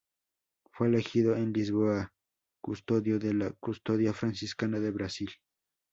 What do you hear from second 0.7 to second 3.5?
Fue elegido en Lisboa custodio de